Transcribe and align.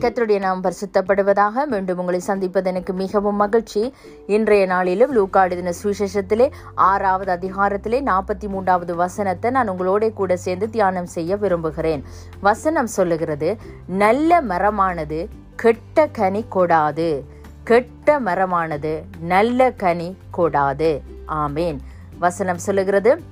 கத்தருடைய 0.00 0.38
நாம் 0.38 0.62
பரிசுத்தப்படுவதாக 0.62 1.66
மீண்டும் 1.66 1.98
உங்களை 1.98 2.20
சந்திப்பது 2.20 2.70
எனக்கு 2.70 2.92
மிகவும் 2.92 3.36
மகிழ்ச்சி. 3.36 3.94
இன்றைய 4.26 4.66
நாளிலும் 4.66 5.16
லூக்காடு 5.16 5.50
எழுதின 5.50 5.72
சுவிசேஷத்திலே 5.82 6.50
ஆறாவது 6.74 7.32
அதிகாரத்திலே 7.32 8.02
நாற்பத்தி 8.02 8.48
மூன்றாவது 8.48 8.94
வசனத்தை 8.94 9.50
நான் 9.50 9.70
உங்களோட 9.70 10.12
கூட 10.12 10.36
சேர்ந்து 10.36 10.70
தியானம் 10.70 11.06
செய்ய 11.06 11.36
விரும்புகிறேன். 11.36 12.04
வசனம் 12.40 12.86
சொல்லுகிறது 12.86 13.56
நல்ல 13.86 14.42
மரமானது 14.42 15.28
கெட்ட 15.56 16.06
கனி 16.06 16.44
கொடாது. 16.52 17.22
கெட்ட 17.64 18.20
மரமானது 18.20 19.02
நல்ல 19.20 19.70
கனி 19.70 20.16
கொடாது. 20.36 21.00
ஆமேன். 21.28 21.78
வசனம் 22.18 22.58
சொல்லுகிறது 22.58 23.22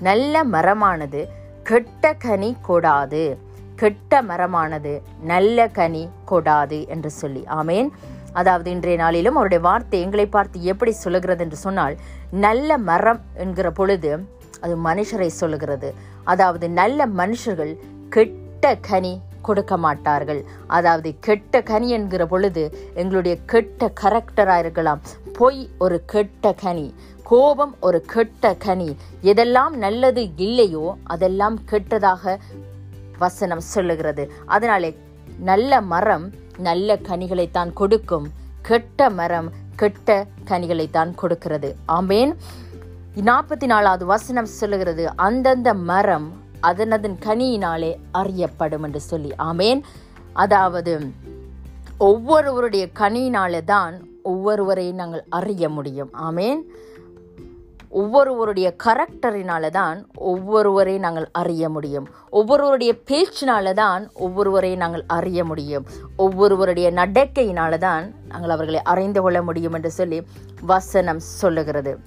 நல்ல 0.00 0.44
மரமானது 0.44 1.24
கெட்ட 1.62 2.14
கனி 2.14 2.56
கொடாது. 2.68 3.36
கெட்ட 3.80 4.22
மரமானது 4.30 4.92
நல்ல 5.32 5.66
கனி 5.78 6.04
கொடாது 6.30 6.78
என்று 6.94 7.10
சொல்லி. 7.20 7.42
ஆமேன். 7.60 7.88
அதாவது 8.40 8.68
இன்றைய 8.74 8.96
நாளிலும் 9.04 9.38
அவருடைய 9.38 9.62
வார்த்தை 9.68 10.00
எங்களை 10.06 10.26
பார்த்து 10.34 10.66
எப்படி 10.72 10.92
சொல்லுகிறது 11.04 11.42
என்று 11.44 11.58
சொன்னால் 11.64 11.94
நல்ல 12.44 12.78
மரம் 12.90 13.20
என்கிற 13.44 13.68
பொழுது 13.78 14.10
அது 14.64 14.74
மனுஷரை 14.88 15.30
சொல்லுகிறது. 15.40 15.88
அதாவது 16.32 16.66
நல்ல 16.80 17.06
மனுஷர்கள் 17.20 17.72
கெட்ட 18.16 18.72
கனி 18.88 19.12
கொடுக்க 19.46 19.74
மாட்டார்கள். 19.84 20.40
அதாவது 20.76 21.10
கெட்ட 21.26 21.62
கனி 21.70 21.88
என்கிற 21.98 22.22
பொழுது 22.32 22.62
எங்களுடைய 23.02 23.34
கெட்ட 23.52 23.90
கரெக்டராக 24.02 24.62
இருக்கலாம். 24.64 25.00
பொய் 25.38 25.62
ஒரு 25.84 25.98
கெட்ட 26.12 26.52
கனி 26.64 26.86
கோபம் 27.30 27.74
ஒரு 27.88 27.98
கெட்ட 28.14 28.54
கனி 28.64 28.88
எதெல்லாம் 29.32 29.74
நல்லது 29.84 30.22
இல்லையோ 30.46 30.86
அதெல்லாம் 31.14 31.56
கெட்டதாக 31.70 32.34
வசனம் 33.20 33.66
சொல்லுகிறது. 33.74 34.32
அதனாலே 34.46 34.90
நல்ல 35.38 35.80
மரம் 35.80 36.30
நல்ல 36.58 36.96
கனிகளைத்தான் 36.96 37.72
கொடுக்கும். 37.72 38.28
கெட்ட 38.62 39.10
மரம் 39.10 39.52
கெட்ட 39.76 40.26
கனிகளைத்தான் 40.46 41.14
கொடுக்கிறது. 41.14 41.76
ஆமேன். 41.88 42.34
நாற்பத்தி 43.16 43.66
நாலாவது 43.66 44.06
வசனம் 44.06 44.50
சொல்லுகிறது. 44.60 45.16
அந்தந்த 45.16 45.74
மரம் 45.74 46.28
அதனதன் 46.62 47.16
கனியினாலே 47.26 47.96
அறியப்படும் 48.12 48.82
என்று 48.82 49.00
சொல்லி. 49.00 49.32
ஆமேன். 49.38 49.80
அதாவது 50.32 50.92
ஒவ்வொருவருடைய 51.98 52.88
கனியினாலே 52.98 53.64
தான் 53.64 53.94
ஒவ்வொருவரையும் 54.22 54.96
நாங்கள் 54.96 55.24
அறிய 55.28 55.68
முடியும். 55.68 56.10
ஆமேன். 56.22 56.60
ஒவ்வொருவருடைய 57.90 58.74
கரெக்டரினால 58.84 59.70
தான் 59.70 60.06
ஒவ்வொருவரை 60.16 60.98
நாங்கள் 60.98 61.28
அறிய 61.32 61.68
முடியும். 61.68 62.06
ஒவ்வொருவருடைய 62.30 62.92
பேச்சினால 63.10 63.72
தான் 63.72 64.10
ஒவ்வொருவரை 64.20 64.76
நாங்கள் 64.76 65.04
அறிய 65.06 65.44
முடியும். 65.44 65.86
ஒவ்வொருவருடைய 66.16 66.90
நடக்கையினால 66.90 67.78
தான் 67.78 68.14
நாங்கள் 68.28 68.50
அவர்களை 68.50 68.82
அறிந்து 68.82 69.20
கொள்ள 69.20 69.42
முடியும் 69.42 69.72
என்று 69.72 69.90
சொல்லி 69.90 70.26
வசனம் 70.60 71.18
சொல்லுகிறது. 71.18 71.98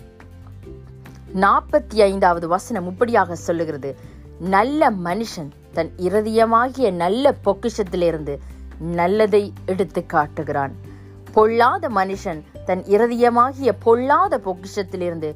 நாற்பத்தி 1.36 1.98
ஐந்தாவது 2.02 2.48
வசனம் 2.48 2.88
இப்படியாக 2.88 3.36
சொல்லுகிறது. 3.36 3.96
நல்ல 4.40 4.92
மனுஷன் 4.92 5.50
தன் 5.74 5.92
இருதயமாகிய 5.98 6.92
நல்ல 6.92 7.34
பொக்கிஷத்திலிருந்து 7.46 8.38
நல்லதை 8.80 9.54
எடுத்து 9.66 10.06
காட்டுகிறான். 10.06 10.74
பொல்லாத 11.32 11.90
மனுஷன் 11.90 12.42
தன் 12.66 12.84
இருதயமாகிய 12.84 13.72
பொல்லாத 13.84 14.40
பொக்கிஷத்திலிருந்து 14.46 15.36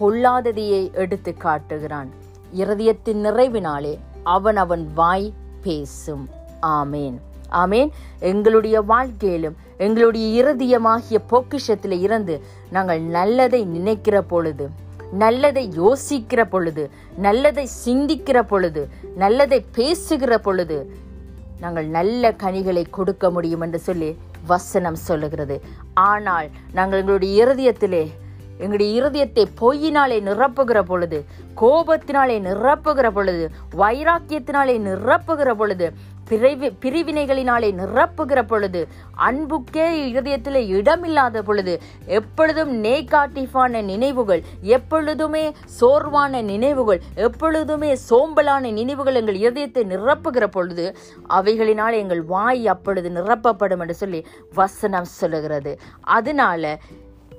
பொல்லாததையை 0.00 0.92
எடுத்து 0.92 1.36
காட்டுகிறான். 1.36 2.08
இருதயத்தின் 2.56 3.24
நிறைவினாலே 3.24 3.98
அவன் 4.22 4.56
அவன் 4.56 4.90
வாய் 4.94 5.32
பேசும். 5.62 6.28
ஆமேன். 6.62 7.14
ஆமேன். 7.52 7.90
எங்களுடைய 8.20 8.80
வாழ்க்கையிலும் 8.80 9.56
எங்களுடைய 9.78 10.44
இருதயமாகிய 10.44 11.16
பொக்கிஷத்தில் 11.30 12.00
இருந்து 12.00 12.40
நாங்கள் 12.70 13.00
நல்லதை 13.00 13.64
நினைக்கிற 13.64 14.22
பொழுது 14.22 14.68
நல்லதை 15.12 15.72
யோசிக்கிற 15.80 16.44
பொழுது 16.44 16.90
நல்லதை 17.16 17.68
சிந்திக்கிற 17.84 18.42
பொழுது 18.42 18.88
நல்லதை 19.16 19.64
பேசுகிற 19.72 20.38
பொழுது 20.38 20.94
நாங்கள் 21.60 21.86
நல்ல 21.86 22.32
கனிகளை 22.32 22.86
கொடுக்க 22.90 23.30
முடியும் 23.30 23.60
என்று 23.60 23.78
சொல்லி 23.78 24.16
வசனம் 24.46 24.94
சொல்லுகிறது. 24.94 25.60
ஆனால் 25.94 26.48
நாங்கள் 26.72 27.00
எங்களுடைய 27.00 27.46
இருதயத்திலே 27.46 28.10
எங்களுடைய 28.58 28.90
இருதயத்தை 29.00 29.44
பொய்யினாலே 29.60 30.18
நிரப்புகிற 30.28 30.82
பொழுது 30.82 31.24
கோபத்தினாலே 31.60 32.36
நிரப்புகிற 32.48 33.10
பொழுது 33.10 33.50
வைராக்கியத்தினாலே 33.76 34.76
நிரப்புகிற 34.88 35.54
பொழுது 35.54 35.88
பிரிவி 36.30 36.68
பிரிவினைகளினாலே 36.82 37.68
நிரப்புகிற 37.72 38.40
பொழுது 38.42 38.80
அன்புக்கே 39.26 39.86
இருதயத்தில் 40.08 40.58
இடமில்லாத 40.78 41.42
பொழுது 41.42 41.74
எப்பொழுதும் 42.06 42.84
நேகாட்டிஃபான 42.84 43.82
நினைவுகள் 43.82 44.42
எப்பொழுதுமே 44.60 45.44
சோர்வான 45.80 46.42
நினைவுகள் 46.42 47.00
எப்பொழுதுமே 47.14 47.96
சோம்பலான 48.10 48.72
நினைவுகள் 48.72 49.14
எங்கள் 49.14 49.40
இருதயத்தை 49.44 49.84
நிரப்புகிற 49.94 50.46
பொழுது 50.46 50.96
அவைகளினால் 51.28 51.92
எங்கள் 51.92 52.22
வாய் 52.24 52.66
அப்பொழுது 52.66 53.10
நிரப்பப்படும் 53.10 53.80
என்று 53.80 53.94
சொல்லி 53.94 54.26
வசனம் 54.54 55.10
சொல்லுகிறது. 55.20 55.78
அதனால 56.00 56.78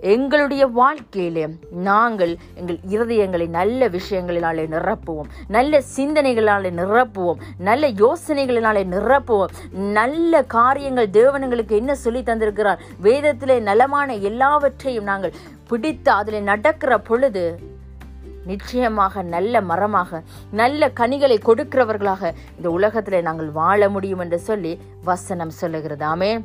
எங்களுடைய 0.01 0.67
வாழ்க்கையிலே 0.67 1.47
நாங்கள் 1.71 2.37
எங்கள் 2.55 2.79
இருதயங்களை 2.89 3.49
நல்ல 3.49 3.89
விஷயங்களினாலே 3.89 4.65
நிரப்புவோம். 4.75 5.29
நல்ல 5.47 5.81
சிந்தனைகளாலே 5.95 6.69
நிரப்புவோம். 6.81 7.39
நல்ல 7.57 7.89
யோசனைகளினாலே 7.89 8.83
நிரப்புவோம். 8.95 9.51
நல்ல 9.71 10.43
காரியங்கள் 10.43 11.09
தேவனங்களுக்கு 11.09 11.71
என்ன 11.71 11.95
சொல்லி 11.95 12.21
தந்திருக்கிறார்? 12.21 12.77
வேதத்திலே 13.03 13.59
நலமான 13.59 14.15
எல்லாவற்றையும் 14.15 15.03
நாங்கள் 15.03 15.33
பிடித்து 15.67 16.11
அதில் 16.11 16.43
நடக்கிற 16.43 16.97
பொழுது 16.97 17.59
நிச்சயமாக 18.45 19.21
நல்ல 19.21 19.61
மரமாக 19.61 20.21
நல்ல 20.51 20.89
கனிகளை 20.89 21.39
கொடுக்கிறவர்களாக 21.45 22.31
இந்த 22.57 22.69
உலகத்தில் 22.69 23.21
நாங்கள் 23.21 23.49
வாழ 23.51 23.89
முடியும் 23.89 24.19
என்று 24.19 24.39
சொல்லி 24.39 24.79
வசனம் 25.03 25.49
சொல்லுகிறது. 25.49 26.05
ஆமே 26.05 26.41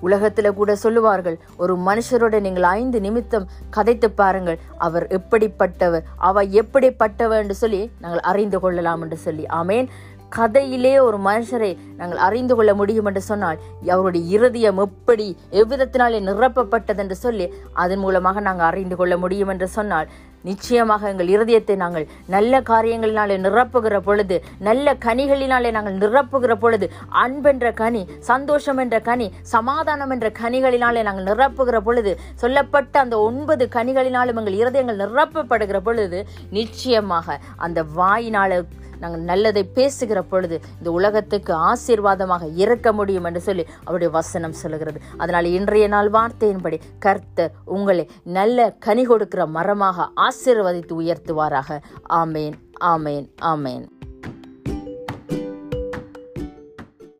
உலகத்தில் 0.00 0.54
கூட 0.54 0.76
சொல்லுவார்கள் 0.76 1.38
ஒரு 1.56 1.76
மனுஷரோட 1.76 2.40
நீங்கள் 2.40 2.62
ஐந்து 2.62 3.00
நிமித்தம் 3.00 3.48
கதைத்து 3.76 4.06
பாருங்கள் 4.06 4.58
அவர் 4.78 5.06
எப்படிப்பட்டவர் 5.06 6.02
அவ 6.16 6.44
எப்படிப்பட்டவர் 6.44 7.42
என்று 7.42 7.54
சொல்லி 7.54 7.90
நாங்கள் 8.00 8.20
அறிந்து 8.20 8.60
கொள்ளலாம் 8.60 9.02
என்று 9.02 9.16
சொல்லி. 9.16 9.44
ஆமேன். 9.44 9.88
கதையிலே 10.36 10.94
ஒரு 11.00 11.18
மனுஷரை 11.26 11.70
நாங்கள் 11.96 12.22
அறிந்து 12.26 12.54
கொள்ள 12.54 12.72
முடியும் 12.74 13.08
என்று 13.10 13.22
சொன்னால் 13.22 13.60
அவருடைய 13.90 14.24
இருதயம் 14.30 14.80
எப்படி 14.84 15.28
எவ்விதத்தினாலே 15.60 16.20
நிரப்பப்பட்டது 16.26 17.02
என்று 17.04 17.16
சொல்லி 17.16 17.46
அதன் 17.74 18.02
மூலமாக 18.02 18.40
நாங்கள் 18.40 18.68
அறிந்து 18.70 18.96
கொள்ள 18.96 19.16
முடியும் 19.16 19.52
என்று 19.54 19.68
சொன்னால் 19.68 20.10
நிச்சயமாக 20.44 21.08
எங்கள் 21.08 21.30
இருதயத்தை 21.30 21.74
நாங்கள் 21.76 22.06
நல்ல 22.26 22.60
காரியங்களினாலே 22.62 23.36
நிரப்புகிற 23.38 23.96
பொழுது 24.00 24.36
நல்ல 24.60 24.94
கனிகளினாலே 25.04 25.70
நாங்கள் 25.70 25.98
நிரப்புகிற 25.98 26.52
பொழுது 26.54 26.86
அன்பென்ற 27.22 27.72
கனி 27.72 28.02
சந்தோஷம் 28.30 28.78
என்ற 28.78 28.98
கனி 29.00 29.26
சமாதானம் 29.52 30.12
என்ற 30.12 30.28
கனிகளினாலே 30.40 31.02
நாங்கள் 31.02 31.28
நிரப்புகிற 31.30 31.78
பொழுது 31.80 32.14
சொல்லப்பட்ட 32.34 32.94
அந்த 33.00 33.18
ஒன்பது 33.20 33.66
கனிகளினாலும் 33.76 34.40
எங்கள் 34.42 34.60
இருதயங்கள் 34.60 35.02
நிரப்பப்படுகிற 35.04 35.80
பொழுது 35.80 36.20
நிச்சயமாக 36.50 37.38
அந்த 37.58 37.82
வாயினால 37.96 38.62
நாங்கள் 39.00 39.26
நல்லதை 39.30 39.64
பேசுகிற 39.78 40.22
பொழுது 40.22 40.56
இந்த 40.78 40.90
உலகத்துக்கு 40.90 41.54
ஆசீர்வாதமாக 41.70 42.48
இருக்க 42.62 42.92
முடியும் 42.92 43.24
என்று 43.24 43.40
சொல்லி 43.40 43.66
அவருடைய 43.84 44.10
வசனம் 44.18 44.58
சொல்லுகிறது. 44.62 45.00
அதனால் 45.16 45.48
இன்றைய 45.58 45.88
நாள் 45.88 46.10
வார்த்தையின்படி 46.10 46.80
கர்த்தர் 46.98 47.54
உங்களை 47.76 48.06
நல்ல 48.38 48.70
கனி 48.86 49.04
கொடுக்கிற 49.04 49.46
மரமாக 49.46 50.08
ஆசீர்வதித்து 50.28 50.94
உயர்த்துவாராக. 51.02 51.80
ஆமேன் 52.22 52.58
ஆமேன் 52.94 53.26
ஆமேன். 53.52 53.86